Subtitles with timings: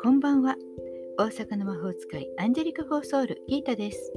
[0.00, 0.54] こんばんは。
[1.18, 4.12] 大阪の魔法使いアンジェリカ・フォーソウルギータです。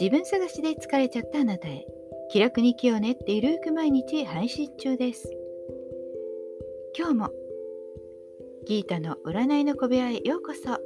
[0.00, 1.84] 自分探しで疲れちゃったあなたへ
[2.30, 5.30] 気楽に生きようねってゆるく毎日配信中です。
[6.96, 7.30] 今日も
[8.66, 10.78] ギータの占いの小部屋へようこそ。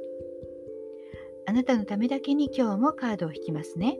[1.47, 3.97] あなたのためだけに今日もカードを引きますね。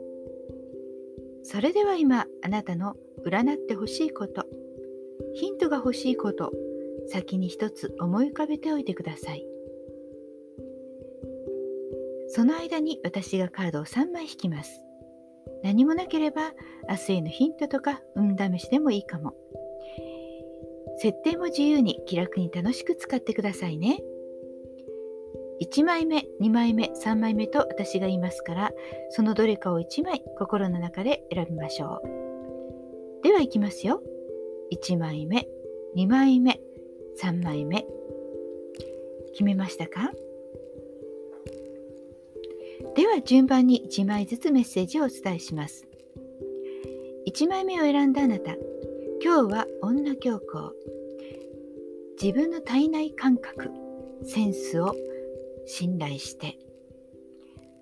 [1.42, 2.96] それでは今あなたの
[3.26, 4.46] 占ってほしいこと
[5.34, 6.52] ヒントが欲しいこと
[7.08, 9.46] 先に一つ思い浮かべておいてください
[12.28, 14.82] その間に私がカードを3枚引きます。
[15.62, 16.52] 何もなければ
[16.88, 19.34] 明日へのヒントとか運試しでもいいかも。
[20.98, 24.00] 設定も自由に気楽に楽しく使ってくださいね。
[25.62, 28.72] 1枚目、2枚目、3枚目と私が言いますから、
[29.10, 32.25] そのどれかを1枚心の中で選びましょう。
[33.26, 34.00] ではいきますよ。
[34.72, 35.48] 1枚目、
[35.96, 36.60] 2枚目、
[37.20, 37.84] 3枚目。
[39.32, 40.12] 決めましたか？
[42.94, 45.88] では順番に1枚ずつメッセージをお伝えします。
[47.26, 48.54] 1枚目を選んだあなた、
[49.20, 50.72] 今日は女教皇。
[52.22, 53.72] 自分の体内感覚、
[54.22, 54.94] センスを
[55.66, 56.60] 信頼して、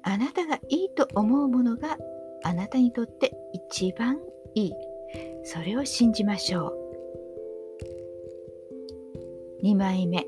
[0.04, 1.98] あなたがいいと思うものが
[2.44, 4.18] あなたにとって一番
[4.54, 4.72] いい。
[5.44, 6.78] それを信じましょう。
[9.64, 10.26] 2枚目。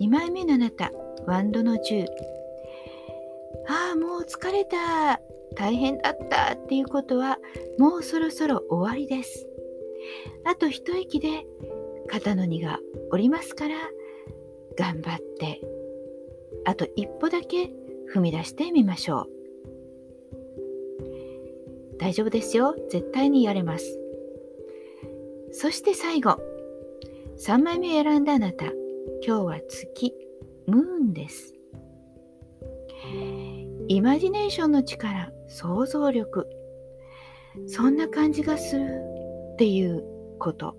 [0.00, 0.90] 2枚目のあなた、
[1.26, 2.06] ワンドの10。
[3.66, 5.20] ああ、もう疲れた。
[5.56, 7.38] 大変だったっていうことは
[7.78, 9.46] もうそろそろ終わりです。
[10.44, 11.46] あと一息で
[12.08, 13.76] 肩の荷が下りますから
[14.76, 15.60] 頑張って
[16.66, 17.70] あと一歩だけ
[18.14, 19.28] 踏み出してみましょう。
[21.98, 22.74] 大丈夫ですよ。
[22.90, 24.03] 絶対にやれます。
[25.56, 26.36] そして最後、
[27.38, 28.64] 3枚目選んだあなた、
[29.24, 30.12] 今日は月、
[30.66, 31.54] ムーンです。
[33.86, 36.48] イマジネーションの力、想像力、
[37.68, 39.00] そんな感じがする。
[39.52, 40.04] っていう
[40.40, 40.76] こと、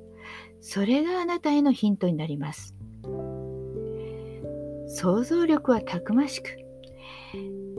[0.60, 2.76] それがあなたへのヒントになります。
[4.88, 6.50] 想像力はたくましく、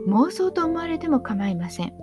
[0.07, 1.93] 妄想と思われても構いません。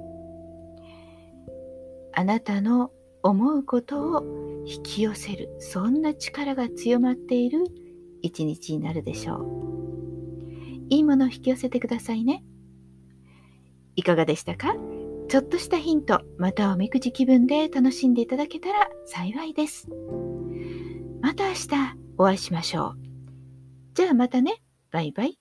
[2.12, 2.92] あなたの
[3.24, 7.64] 思うことを引き寄せる、そんな力が強まっている
[8.22, 10.86] 一日になるでしょう。
[10.90, 12.44] いいものを引き寄せてくださいね。
[13.96, 14.74] いかがでしたか？
[15.28, 19.88] ちょっとしたヒント、またおみくじ気分で楽しんでいただけたら幸いです。
[21.20, 21.68] また明日
[22.18, 22.96] お会いしましょう。
[23.94, 24.62] じゃあまたね。
[24.90, 25.38] バイバイ。